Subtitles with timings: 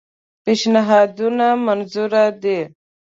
[0.43, 2.11] پېشنهادونه منظور
[2.43, 2.59] دي.